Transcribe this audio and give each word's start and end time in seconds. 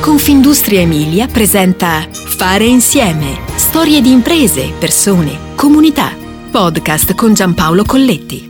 Confindustria 0.00 0.80
Emilia 0.80 1.26
presenta 1.26 2.08
Fare 2.10 2.64
insieme. 2.64 3.38
Storie 3.56 4.00
di 4.00 4.10
imprese, 4.10 4.72
persone, 4.78 5.54
comunità. 5.54 6.16
Podcast 6.50 7.14
con 7.14 7.34
Giampaolo 7.34 7.84
Colletti. 7.84 8.48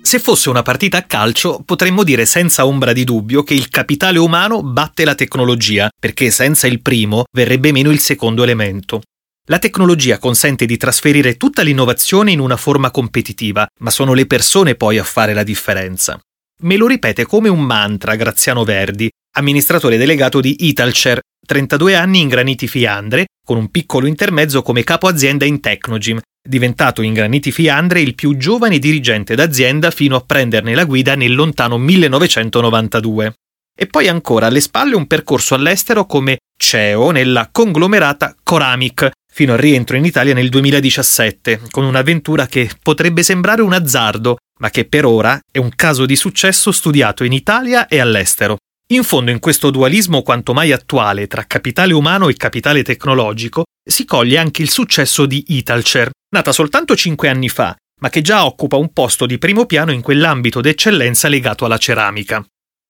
Se 0.00 0.20
fosse 0.20 0.50
una 0.50 0.62
partita 0.62 0.98
a 0.98 1.02
calcio, 1.02 1.62
potremmo 1.64 2.04
dire 2.04 2.26
senza 2.26 2.64
ombra 2.64 2.92
di 2.92 3.02
dubbio 3.02 3.42
che 3.42 3.54
il 3.54 3.70
capitale 3.70 4.20
umano 4.20 4.62
batte 4.62 5.04
la 5.04 5.16
tecnologia, 5.16 5.90
perché 5.98 6.30
senza 6.30 6.68
il 6.68 6.80
primo 6.80 7.24
verrebbe 7.32 7.72
meno 7.72 7.90
il 7.90 7.98
secondo 7.98 8.44
elemento. 8.44 9.02
La 9.48 9.58
tecnologia 9.58 10.18
consente 10.18 10.64
di 10.64 10.76
trasferire 10.76 11.36
tutta 11.36 11.62
l'innovazione 11.62 12.30
in 12.30 12.38
una 12.38 12.56
forma 12.56 12.92
competitiva, 12.92 13.66
ma 13.80 13.90
sono 13.90 14.14
le 14.14 14.26
persone 14.26 14.76
poi 14.76 14.98
a 14.98 15.04
fare 15.04 15.34
la 15.34 15.42
differenza. 15.42 16.20
Me 16.62 16.76
lo 16.76 16.86
ripete 16.86 17.26
come 17.26 17.48
un 17.48 17.60
mantra 17.60 18.14
Graziano 18.14 18.62
Verdi, 18.62 19.10
amministratore 19.36 19.96
delegato 19.96 20.40
di 20.40 20.68
Italcer, 20.68 21.18
32 21.44 21.96
anni 21.96 22.20
in 22.20 22.28
Graniti 22.28 22.68
Fiandre, 22.68 23.26
con 23.44 23.56
un 23.56 23.68
piccolo 23.68 24.06
intermezzo 24.06 24.62
come 24.62 24.84
capo 24.84 25.08
azienda 25.08 25.44
in 25.44 25.58
Tecnogym, 25.58 26.20
diventato 26.40 27.02
in 27.02 27.14
Graniti 27.14 27.50
Fiandre 27.50 28.00
il 28.00 28.14
più 28.14 28.36
giovane 28.36 28.78
dirigente 28.78 29.34
d'azienda 29.34 29.90
fino 29.90 30.14
a 30.14 30.20
prenderne 30.20 30.76
la 30.76 30.84
guida 30.84 31.16
nel 31.16 31.34
lontano 31.34 31.78
1992. 31.78 33.34
E 33.76 33.86
poi 33.88 34.06
ancora 34.06 34.46
alle 34.46 34.60
spalle 34.60 34.94
un 34.94 35.08
percorso 35.08 35.56
all'estero 35.56 36.06
come 36.06 36.38
CEO 36.56 37.10
nella 37.10 37.48
conglomerata 37.50 38.36
Coramic, 38.40 39.10
fino 39.32 39.54
al 39.54 39.58
rientro 39.58 39.96
in 39.96 40.04
Italia 40.04 40.34
nel 40.34 40.50
2017, 40.50 41.62
con 41.70 41.84
un'avventura 41.84 42.46
che 42.46 42.70
potrebbe 42.82 43.22
sembrare 43.22 43.62
un 43.62 43.72
azzardo, 43.72 44.36
ma 44.60 44.68
che 44.68 44.84
per 44.84 45.06
ora 45.06 45.40
è 45.50 45.58
un 45.58 45.70
caso 45.74 46.04
di 46.04 46.16
successo 46.16 46.70
studiato 46.70 47.24
in 47.24 47.32
Italia 47.32 47.88
e 47.88 47.98
all'estero. 47.98 48.58
In 48.92 49.04
fondo 49.04 49.30
in 49.30 49.38
questo 49.38 49.70
dualismo 49.70 50.20
quanto 50.20 50.52
mai 50.52 50.70
attuale 50.70 51.26
tra 51.26 51.46
capitale 51.46 51.94
umano 51.94 52.28
e 52.28 52.34
capitale 52.34 52.82
tecnologico 52.82 53.64
si 53.82 54.04
coglie 54.04 54.36
anche 54.36 54.60
il 54.60 54.68
successo 54.68 55.24
di 55.24 55.44
Italcer, 55.48 56.10
nata 56.34 56.52
soltanto 56.52 56.94
cinque 56.94 57.28
anni 57.28 57.48
fa, 57.48 57.74
ma 58.02 58.10
che 58.10 58.20
già 58.20 58.44
occupa 58.44 58.76
un 58.76 58.92
posto 58.92 59.24
di 59.24 59.38
primo 59.38 59.64
piano 59.64 59.92
in 59.92 60.02
quell'ambito 60.02 60.60
d'eccellenza 60.60 61.28
legato 61.28 61.64
alla 61.64 61.78
ceramica. 61.78 62.44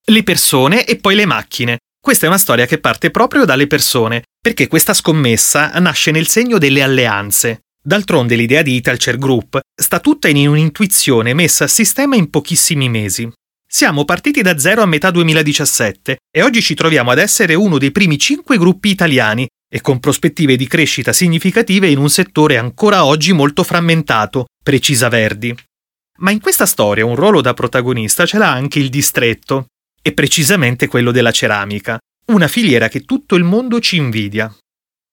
Le 0.04 0.22
persone 0.24 0.84
e 0.84 0.96
poi 0.96 1.14
le 1.14 1.27
macchine. 1.27 1.78
Questa 2.05 2.27
è 2.27 2.28
una 2.28 2.39
storia 2.39 2.67
che 2.67 2.78
parte 2.78 3.12
proprio 3.12 3.45
dalle 3.45 3.69
persone, 3.69 4.25
perché 4.41 4.67
questa 4.67 4.92
scommessa 4.92 5.69
nasce 5.78 6.11
nel 6.11 6.27
segno 6.27 6.58
delle 6.58 6.83
alleanze. 6.83 7.61
D'altronde 7.81 8.34
l'idea 8.34 8.62
di 8.62 8.75
Italcer 8.75 9.17
Group 9.19 9.61
sta 9.72 10.00
tutta 10.00 10.27
in 10.27 10.48
un'intuizione 10.48 11.33
messa 11.33 11.62
a 11.62 11.69
sistema 11.69 12.17
in 12.17 12.28
pochissimi 12.28 12.89
mesi. 12.89 13.30
Siamo 13.64 14.05
partiti 14.05 14.42
da 14.42 14.58
zero 14.58 14.83
a 14.83 14.86
metà 14.86 15.12
2017 15.12 16.17
e 16.28 16.42
oggi 16.42 16.61
ci 16.61 16.75
troviamo 16.75 17.12
ad 17.12 17.19
essere 17.19 17.55
uno 17.55 17.78
dei 17.78 17.92
primi 17.92 18.19
cinque 18.19 18.58
gruppi 18.58 18.89
italiani 18.89 19.47
e 19.73 19.80
con 19.80 20.00
prospettive 20.00 20.56
di 20.56 20.67
crescita 20.67 21.12
significative 21.12 21.86
in 21.86 21.98
un 21.98 22.11
settore 22.11 22.58
ancora 22.58 23.05
oggi 23.05 23.33
molto 23.33 23.62
frammentato, 23.62 24.47
precisa 24.61 25.08
Verdi. 25.08 25.56
Ma 26.19 26.33
in 26.33 26.41
questa 26.41 26.67
storia 26.67 27.06
un 27.06 27.14
ruolo 27.14 27.41
da 27.41 27.55
protagonista 27.55 28.27
ce 28.27 28.39
l'ha 28.39 28.50
anche 28.50 28.80
il 28.80 28.89
distretto, 28.89 29.67
e 30.03 30.12
precisamente 30.12 30.89
quello 30.89 31.12
della 31.12 31.31
ceramica, 31.31 31.98
una 32.27 32.48
filiera 32.48 32.89
che 32.89 33.03
tutto 33.03 33.36
il 33.36 33.45
mondo 33.45 33.81
ci 33.81 33.97
invidia. 33.97 34.55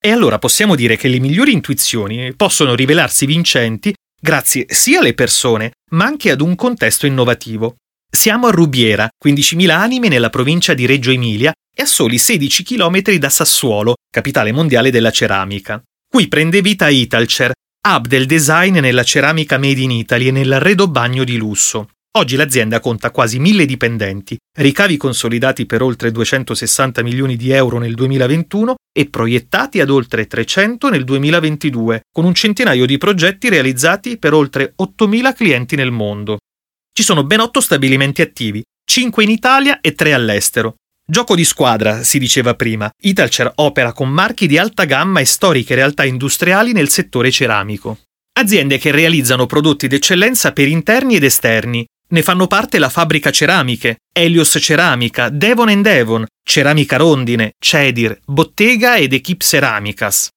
E 0.01 0.11
allora 0.11 0.39
possiamo 0.39 0.75
dire 0.75 0.97
che 0.97 1.07
le 1.07 1.19
migliori 1.19 1.51
intuizioni 1.51 2.33
possono 2.35 2.73
rivelarsi 2.73 3.25
vincenti 3.25 3.93
grazie 4.19 4.65
sia 4.69 4.99
alle 4.99 5.13
persone, 5.13 5.71
ma 5.91 6.05
anche 6.05 6.31
ad 6.31 6.41
un 6.41 6.55
contesto 6.55 7.05
innovativo. 7.05 7.75
Siamo 8.11 8.47
a 8.47 8.51
Rubiera, 8.51 9.07
15.000 9.23 9.69
anime 9.69 10.07
nella 10.07 10.29
provincia 10.29 10.73
di 10.73 10.85
Reggio 10.85 11.11
Emilia 11.11 11.53
e 11.75 11.83
a 11.83 11.85
soli 11.85 12.17
16 12.17 12.63
km 12.63 13.01
da 13.17 13.29
Sassuolo, 13.29 13.95
capitale 14.11 14.51
mondiale 14.51 14.89
della 14.89 15.11
ceramica. 15.11 15.81
Qui 16.09 16.27
prende 16.27 16.61
vita 16.61 16.89
Italcer, 16.89 17.51
hub 17.87 18.07
del 18.07 18.25
design 18.25 18.79
nella 18.79 19.03
ceramica 19.03 19.57
made 19.57 19.79
in 19.79 19.91
Italy 19.91 20.27
e 20.27 20.31
nell'arredo 20.31 20.87
bagno 20.87 21.23
di 21.23 21.37
lusso. 21.37 21.89
Oggi 22.17 22.35
l'azienda 22.35 22.79
conta 22.79 23.11
quasi 23.11 23.37
mille 23.37 23.67
dipendenti, 23.67 24.35
ricavi 24.57 24.97
consolidati 24.97 25.67
per 25.67 25.83
oltre 25.83 26.09
260 26.09 27.03
milioni 27.03 27.35
di 27.35 27.51
euro 27.51 27.77
nel 27.77 27.93
2021 27.93 28.77
e 28.91 29.07
proiettati 29.07 29.79
ad 29.79 29.91
oltre 29.91 30.25
300 30.25 30.89
nel 30.89 31.03
2022, 31.03 32.01
con 32.11 32.25
un 32.25 32.33
centinaio 32.33 32.87
di 32.87 32.97
progetti 32.97 33.47
realizzati 33.47 34.17
per 34.17 34.33
oltre 34.33 34.73
8.000 34.81 35.35
clienti 35.35 35.75
nel 35.75 35.91
mondo. 35.91 36.39
Ci 36.91 37.03
sono 37.03 37.23
ben 37.23 37.41
otto 37.41 37.61
stabilimenti 37.61 38.23
attivi, 38.23 38.63
5 38.83 39.23
in 39.23 39.29
Italia 39.29 39.79
e 39.79 39.93
3 39.93 40.13
all'estero. 40.13 40.77
Gioco 41.07 41.35
di 41.35 41.45
squadra, 41.45 42.03
si 42.03 42.17
diceva 42.17 42.55
prima. 42.55 42.89
Italcer 43.03 43.51
opera 43.57 43.93
con 43.93 44.09
marchi 44.09 44.47
di 44.47 44.57
alta 44.57 44.85
gamma 44.85 45.19
e 45.19 45.25
storiche 45.25 45.75
realtà 45.75 46.05
industriali 46.05 46.71
nel 46.71 46.89
settore 46.89 47.29
ceramico. 47.29 47.99
Aziende 48.39 48.79
che 48.79 48.89
realizzano 48.89 49.45
prodotti 49.45 49.87
d'eccellenza 49.87 50.53
per 50.53 50.67
interni 50.67 51.15
ed 51.15 51.23
esterni. 51.23 51.85
Ne 52.11 52.23
fanno 52.23 52.47
parte 52.47 52.79
la 52.79 52.89
Fabbrica 52.89 53.29
Ceramiche, 53.29 53.97
Helios 54.11 54.57
Ceramica, 54.59 55.29
Devon 55.29 55.81
Devon, 55.83 56.25
Ceramica 56.43 56.97
Rondine, 56.97 57.51
Cedir, 57.59 58.19
Bottega 58.25 58.97
ed 58.97 59.13
Equip 59.13 59.41
Ceramicas. 59.41 60.29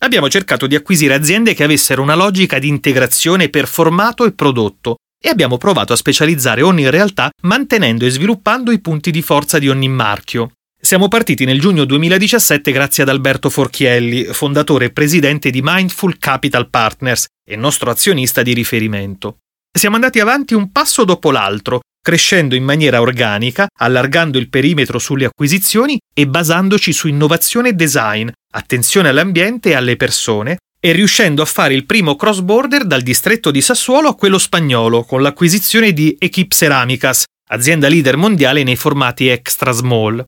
Abbiamo 0.00 0.30
cercato 0.30 0.66
di 0.66 0.74
acquisire 0.74 1.12
aziende 1.12 1.52
che 1.52 1.64
avessero 1.64 2.00
una 2.00 2.14
logica 2.14 2.58
di 2.58 2.68
integrazione 2.68 3.50
per 3.50 3.68
formato 3.68 4.24
e 4.24 4.32
prodotto, 4.32 4.96
e 5.22 5.28
abbiamo 5.28 5.58
provato 5.58 5.92
a 5.92 5.96
specializzare 5.96 6.62
ogni 6.62 6.88
realtà 6.88 7.28
mantenendo 7.42 8.06
e 8.06 8.10
sviluppando 8.10 8.70
i 8.70 8.80
punti 8.80 9.10
di 9.10 9.20
forza 9.20 9.58
di 9.58 9.68
ogni 9.68 9.88
marchio. 9.88 10.52
Siamo 10.80 11.08
partiti 11.08 11.44
nel 11.44 11.60
giugno 11.60 11.84
2017 11.84 12.72
grazie 12.72 13.02
ad 13.02 13.08
Alberto 13.10 13.50
Forchielli, 13.50 14.24
fondatore 14.26 14.86
e 14.86 14.92
presidente 14.92 15.50
di 15.50 15.60
Mindful 15.62 16.16
Capital 16.18 16.70
Partners 16.70 17.26
e 17.46 17.56
nostro 17.56 17.90
azionista 17.90 18.42
di 18.42 18.54
riferimento. 18.54 19.40
Siamo 19.78 19.94
andati 19.94 20.18
avanti 20.18 20.54
un 20.54 20.72
passo 20.72 21.04
dopo 21.04 21.30
l'altro, 21.30 21.80
crescendo 22.02 22.54
in 22.54 22.64
maniera 22.64 23.00
organica, 23.00 23.66
allargando 23.78 24.38
il 24.38 24.48
perimetro 24.48 24.98
sulle 24.98 25.26
acquisizioni 25.26 25.98
e 26.12 26.26
basandoci 26.26 26.92
su 26.92 27.06
innovazione 27.06 27.68
e 27.68 27.72
design, 27.74 28.28
attenzione 28.52 29.08
all'ambiente 29.08 29.68
e 29.70 29.74
alle 29.74 29.96
persone, 29.96 30.56
e 30.80 30.92
riuscendo 30.92 31.42
a 31.42 31.44
fare 31.44 31.74
il 31.74 31.86
primo 31.86 32.16
cross 32.16 32.40
border 32.40 32.86
dal 32.86 33.02
distretto 33.02 33.50
di 33.50 33.60
Sassuolo 33.60 34.08
a 34.08 34.14
quello 34.16 34.38
spagnolo 34.38 35.04
con 35.04 35.22
l'acquisizione 35.22 35.92
di 35.92 36.16
Equip 36.18 36.52
Ceramicas, 36.52 37.24
azienda 37.50 37.88
leader 37.88 38.16
mondiale 38.16 38.62
nei 38.62 38.76
formati 38.76 39.28
extra 39.28 39.72
small. 39.72 40.24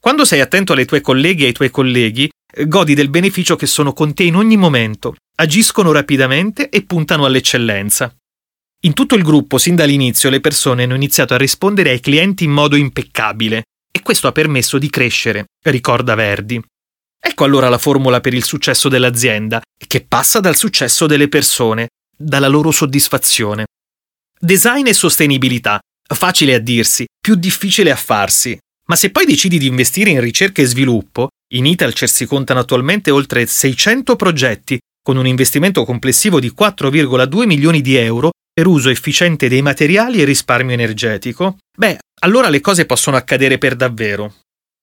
Quando 0.00 0.24
sei 0.24 0.40
attento 0.40 0.72
alle 0.72 0.84
tue 0.84 1.00
colleghe 1.00 1.44
e 1.44 1.46
ai 1.46 1.52
tuoi 1.52 1.70
colleghi, 1.70 2.28
godi 2.66 2.94
del 2.94 3.08
beneficio 3.08 3.54
che 3.56 3.66
sono 3.66 3.92
con 3.92 4.12
te 4.14 4.24
in 4.24 4.34
ogni 4.34 4.56
momento, 4.56 5.14
agiscono 5.36 5.92
rapidamente 5.92 6.68
e 6.68 6.82
puntano 6.82 7.24
all'eccellenza. 7.24 8.14
In 8.84 8.94
tutto 8.94 9.14
il 9.14 9.22
gruppo, 9.22 9.58
sin 9.58 9.76
dall'inizio, 9.76 10.28
le 10.28 10.40
persone 10.40 10.82
hanno 10.82 10.96
iniziato 10.96 11.34
a 11.34 11.38
rispondere 11.38 11.90
ai 11.90 12.00
clienti 12.00 12.42
in 12.42 12.50
modo 12.50 12.74
impeccabile 12.74 13.62
e 13.92 14.02
questo 14.02 14.26
ha 14.26 14.32
permesso 14.32 14.76
di 14.76 14.90
crescere, 14.90 15.44
ricorda 15.66 16.16
Verdi. 16.16 16.60
Ecco 17.24 17.44
allora 17.44 17.68
la 17.68 17.78
formula 17.78 18.20
per 18.20 18.34
il 18.34 18.42
successo 18.42 18.88
dell'azienda, 18.88 19.62
che 19.86 20.00
passa 20.00 20.40
dal 20.40 20.56
successo 20.56 21.06
delle 21.06 21.28
persone, 21.28 21.90
dalla 22.16 22.48
loro 22.48 22.72
soddisfazione. 22.72 23.66
Design 24.36 24.88
e 24.88 24.94
sostenibilità, 24.94 25.78
facile 26.12 26.54
a 26.54 26.58
dirsi, 26.58 27.04
più 27.20 27.36
difficile 27.36 27.92
a 27.92 27.96
farsi. 27.96 28.58
Ma 28.86 28.96
se 28.96 29.10
poi 29.10 29.26
decidi 29.26 29.58
di 29.58 29.68
investire 29.68 30.10
in 30.10 30.20
ricerca 30.20 30.60
e 30.60 30.66
sviluppo, 30.66 31.28
in 31.54 31.66
Italcer 31.66 32.08
si 32.08 32.26
contano 32.26 32.58
attualmente 32.58 33.12
oltre 33.12 33.46
600 33.46 34.16
progetti, 34.16 34.80
con 35.00 35.16
un 35.16 35.26
investimento 35.28 35.84
complessivo 35.84 36.40
di 36.40 36.52
4,2 36.52 37.46
milioni 37.46 37.80
di 37.80 37.94
euro 37.94 38.30
per 38.52 38.66
uso 38.66 38.90
efficiente 38.90 39.48
dei 39.48 39.62
materiali 39.62 40.20
e 40.20 40.24
risparmio 40.24 40.74
energetico, 40.74 41.56
beh, 41.76 41.98
allora 42.20 42.48
le 42.48 42.60
cose 42.60 42.84
possono 42.84 43.16
accadere 43.16 43.58
per 43.58 43.76
davvero. 43.76 44.34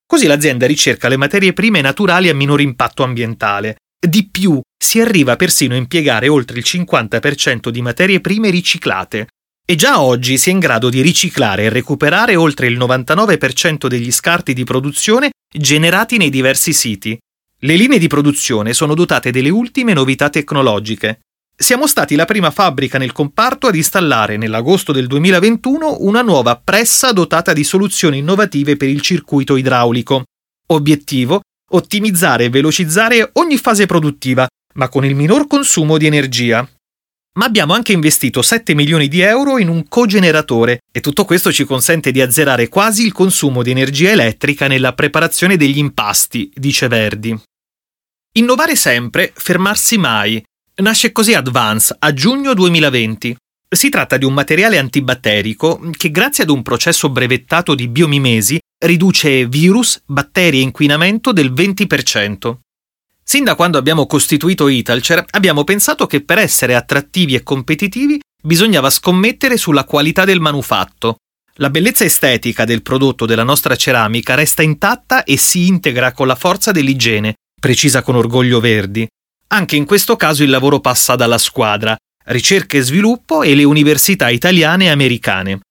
Così 0.06 0.26
l'azienda 0.26 0.66
ricerca 0.66 1.08
le 1.08 1.18
materie 1.18 1.54
prime 1.54 1.82
naturali 1.82 2.30
a 2.30 2.34
minor 2.34 2.62
impatto 2.62 3.04
ambientale. 3.04 3.76
Di 4.00 4.28
più, 4.28 4.60
si 4.76 5.00
arriva 5.00 5.36
persino 5.36 5.76
a 5.76 5.78
impiegare 5.78 6.28
oltre 6.28 6.58
il 6.58 6.66
50% 6.66 7.70
di 7.70 7.82
materie 7.82 8.22
prime 8.22 8.50
riciclate. 8.50 9.28
E 9.68 9.76
già 9.76 10.02
oggi 10.02 10.40
si 10.40 10.50
è 10.50 10.52
in 10.52 10.58
grado 10.58 10.90
di 10.90 11.02
riciclare 11.02 11.66
e 11.66 11.70
recuperare 11.70 12.36
oltre 12.36 12.66
il 12.66 12.78
99% 12.80 13.86
degli 13.86 14.12
scarti 14.12 14.54
di 14.54 14.64
produzione 14.64 15.30
generati 15.48 16.18
nei 16.18 16.32
diversi 16.32 16.74
siti. 16.74 17.16
Le 17.60 17.76
linee 17.76 18.00
di 18.00 18.08
produzione 18.08 18.74
sono 18.74 18.96
dotate 18.96 19.30
delle 19.30 19.50
ultime 19.50 19.94
novità 19.94 20.30
tecnologiche. 20.30 21.20
Siamo 21.62 21.88
stati 21.88 22.16
la 22.16 22.24
prima 22.24 22.52
fabbrica 22.52 22.98
nel 22.98 23.12
comparto 23.12 23.68
ad 23.68 23.76
installare 23.76 24.38
nell'agosto 24.38 24.94
del 24.94 25.08
2021 25.08 25.98
una 26.00 26.22
nuova 26.22 26.56
pressa 26.56 27.12
dotata 27.12 27.52
di 27.52 27.66
soluzioni 27.66 28.20
innovative 28.20 28.78
per 28.78 28.88
il 28.88 29.02
circuito 29.02 29.58
idraulico. 29.58 30.24
Obiettivo? 30.68 31.42
Ottimizzare 31.72 32.46
e 32.46 32.50
velocizzare 32.50 33.32
ogni 33.34 33.58
fase 33.58 33.88
produttiva, 33.88 34.48
ma 34.76 34.88
con 34.88 35.04
il 35.04 35.16
minor 35.16 35.48
consumo 35.48 35.98
di 35.98 36.06
energia. 36.06 36.66
ma 37.38 37.46
abbiamo 37.46 37.74
anche 37.74 37.92
investito 37.92 38.42
7 38.42 38.74
milioni 38.74 39.08
di 39.08 39.20
euro 39.20 39.60
in 39.60 39.68
un 39.68 39.88
cogeneratore 39.88 40.80
e 40.92 41.02
tutto 41.02 41.26
questo 41.26 41.52
ci 41.52 41.66
consente 41.66 42.12
di 42.12 42.22
azzerare 42.22 42.70
quasi 42.70 43.06
il 43.06 43.12
consumo 43.12 43.64
di 43.64 43.72
energia 43.72 44.12
elettrica 44.12 44.68
nella 44.68 44.94
preparazione 44.94 45.56
degli 45.56 45.78
impasti, 45.78 46.52
dice 46.54 46.88
Verdi. 46.88 47.38
Innovare 48.34 48.76
sempre, 48.76 49.32
fermarsi 49.36 49.98
mai. 49.98 50.42
Nasce 50.80 51.12
così 51.12 51.34
Advance 51.34 51.94
a 52.00 52.14
giugno 52.14 52.54
2020. 52.54 53.36
Si 53.70 53.90
tratta 53.90 54.16
di 54.16 54.24
un 54.24 54.34
materiale 54.34 54.78
antibatterico 54.78 55.90
che 55.92 56.10
grazie 56.10 56.44
ad 56.44 56.50
un 56.50 56.62
processo 56.62 57.10
brevettato 57.10 57.76
di 57.76 57.90
biomimesi 57.90 58.58
riduce 58.86 59.46
virus, 59.46 60.02
batteri 60.06 60.60
e 60.60 60.62
inquinamento 60.62 61.34
del 61.34 61.52
20%. 61.52 62.56
Sin 63.22 63.44
da 63.44 63.56
quando 63.56 63.78
abbiamo 63.78 64.08
costituito 64.08 64.70
Italcer 64.70 65.26
abbiamo 65.32 65.66
pensato 65.66 66.08
che 66.08 66.24
per 66.24 66.38
essere 66.38 66.76
attrattivi 66.76 67.36
e 67.36 67.44
competitivi 67.44 68.18
bisognava 68.42 68.90
scommettere 68.90 69.58
sulla 69.58 69.84
qualità 69.84 70.24
del 70.24 70.40
manufatto. 70.40 71.18
La 71.56 71.70
bellezza 71.70 72.06
estetica 72.06 72.64
del 72.64 72.84
prodotto 72.84 73.26
della 73.26 73.44
nostra 73.44 73.76
ceramica 73.76 74.34
resta 74.34 74.62
intatta 74.62 75.26
e 75.26 75.36
si 75.36 75.68
integra 75.68 76.14
con 76.14 76.26
la 76.26 76.36
forza 76.36 76.72
dell'igiene, 76.72 77.34
precisa 77.60 78.02
con 78.02 78.16
orgoglio 78.16 78.62
Verdi. 78.62 79.06
Anche 79.52 79.76
in 79.76 79.86
questo 79.86 80.16
caso 80.16 80.44
il 80.44 80.52
lavoro 80.52 80.80
passa 80.80 81.16
dalla 81.16 81.40
squadra, 81.40 81.98
ricerca 82.26 82.78
e 82.78 82.82
sviluppo 82.82 83.42
e 83.42 83.56
le 83.56 83.64
università 83.64 84.30
italiane 84.30 84.86
e 84.86 84.90
americane. 84.90 85.62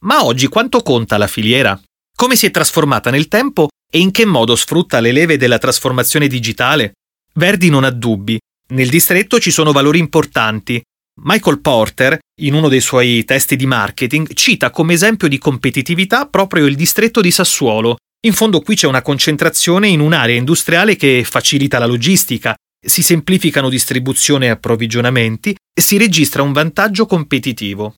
Ma 0.00 0.24
oggi 0.24 0.46
quanto 0.46 0.80
conta 0.82 1.18
la 1.18 1.26
filiera? 1.26 1.78
Come 2.14 2.36
si 2.36 2.46
è 2.46 2.52
trasformata 2.52 3.10
nel 3.10 3.26
tempo 3.26 3.68
e 3.90 3.98
in 3.98 4.12
che 4.12 4.24
modo 4.24 4.54
sfrutta 4.54 5.00
le 5.00 5.10
leve 5.10 5.36
della 5.36 5.58
trasformazione 5.58 6.28
digitale? 6.28 6.92
Verdi 7.34 7.68
non 7.68 7.82
ha 7.82 7.90
dubbi. 7.90 8.38
Nel 8.68 8.88
distretto 8.88 9.40
ci 9.40 9.50
sono 9.50 9.72
valori 9.72 9.98
importanti. 9.98 10.80
Michael 11.22 11.60
Porter, 11.60 12.16
in 12.42 12.54
uno 12.54 12.68
dei 12.68 12.80
suoi 12.80 13.24
testi 13.24 13.56
di 13.56 13.66
marketing, 13.66 14.32
cita 14.34 14.70
come 14.70 14.92
esempio 14.92 15.26
di 15.26 15.38
competitività 15.38 16.26
proprio 16.26 16.66
il 16.66 16.76
distretto 16.76 17.20
di 17.20 17.32
Sassuolo. 17.32 17.96
In 18.24 18.34
fondo 18.34 18.60
qui 18.60 18.76
c'è 18.76 18.86
una 18.86 19.02
concentrazione 19.02 19.88
in 19.88 19.98
un'area 19.98 20.36
industriale 20.36 20.94
che 20.94 21.24
facilita 21.24 21.78
la 21.78 21.86
logistica, 21.86 22.54
si 22.84 23.02
semplificano 23.02 23.68
distribuzione 23.68 24.46
e 24.46 24.50
approvvigionamenti 24.50 25.54
e 25.72 25.80
si 25.82 25.98
registra 25.98 26.42
un 26.42 26.52
vantaggio 26.52 27.06
competitivo. 27.06 27.94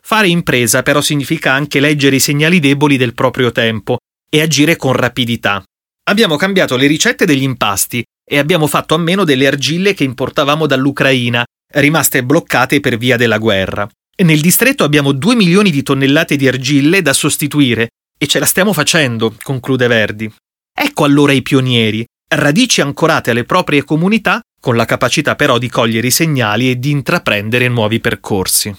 Fare 0.00 0.28
impresa 0.28 0.82
però 0.82 1.00
significa 1.00 1.52
anche 1.52 1.80
leggere 1.80 2.16
i 2.16 2.20
segnali 2.20 2.58
deboli 2.58 2.96
del 2.96 3.14
proprio 3.14 3.52
tempo 3.52 3.98
e 4.28 4.40
agire 4.40 4.76
con 4.76 4.92
rapidità. 4.92 5.62
Abbiamo 6.04 6.36
cambiato 6.36 6.76
le 6.76 6.86
ricette 6.86 7.24
degli 7.24 7.42
impasti 7.42 8.02
e 8.28 8.38
abbiamo 8.38 8.66
fatto 8.66 8.94
a 8.94 8.98
meno 8.98 9.24
delle 9.24 9.46
argille 9.46 9.94
che 9.94 10.04
importavamo 10.04 10.66
dall'Ucraina, 10.66 11.44
rimaste 11.74 12.24
bloccate 12.24 12.80
per 12.80 12.96
via 12.98 13.16
della 13.16 13.38
guerra. 13.38 13.88
Nel 14.22 14.40
distretto 14.40 14.84
abbiamo 14.84 15.12
2 15.12 15.34
milioni 15.34 15.70
di 15.70 15.82
tonnellate 15.82 16.36
di 16.36 16.48
argille 16.48 17.02
da 17.02 17.12
sostituire 17.12 17.88
e 18.18 18.26
ce 18.26 18.38
la 18.38 18.46
stiamo 18.46 18.72
facendo, 18.72 19.34
conclude 19.42 19.86
Verdi. 19.86 20.32
Ecco 20.74 21.04
allora 21.04 21.32
i 21.32 21.42
pionieri, 21.42 22.04
radici 22.34 22.80
ancorate 22.80 23.30
alle 23.30 23.44
proprie 23.44 23.84
comunità, 23.84 24.40
con 24.60 24.76
la 24.76 24.84
capacità 24.84 25.34
però 25.34 25.58
di 25.58 25.68
cogliere 25.68 26.06
i 26.06 26.10
segnali 26.10 26.70
e 26.70 26.78
di 26.78 26.90
intraprendere 26.90 27.68
nuovi 27.68 28.00
percorsi. 28.00 28.74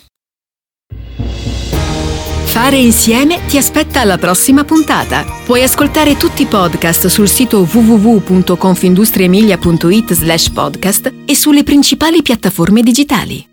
Fare 2.53 2.77
insieme 2.77 3.43
ti 3.47 3.57
aspetta 3.57 4.01
alla 4.01 4.19
prossima 4.19 4.63
puntata. 4.63 5.25
Puoi 5.43 5.63
ascoltare 5.63 6.17
tutti 6.17 6.43
i 6.43 6.45
podcast 6.45 7.07
sul 7.07 7.27
sito 7.27 7.67
www.confindustriemilia.it 7.69 10.13
slash 10.13 10.49
podcast 10.49 11.11
e 11.25 11.35
sulle 11.35 11.63
principali 11.63 12.21
piattaforme 12.21 12.83
digitali. 12.83 13.52